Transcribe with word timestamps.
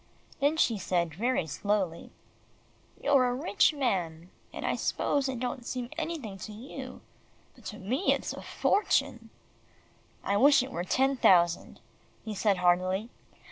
Then 0.39 0.57
she 0.57 0.79
said 0.79 1.13
very 1.13 1.45
slowly, 1.45 2.09
"You're 2.99 3.25
a 3.29 3.35
rich 3.35 3.71
man, 3.71 4.31
and 4.51 4.65
I 4.65 4.75
s'pose 4.75 5.29
it 5.29 5.39
don't 5.39 5.63
seem 5.63 5.91
anything 5.95 6.39
to 6.39 6.51
you, 6.51 7.01
but 7.53 7.65
to 7.65 7.77
me 7.77 8.11
it's 8.11 8.33
a 8.33 8.41
fortune." 8.41 9.29
"I 10.23 10.37
wish 10.37 10.63
it 10.63 10.71
were 10.71 10.83
ten 10.83 11.17
thousand," 11.17 11.81
he 12.25 12.33
said 12.33 12.57
heartily. 12.57 13.11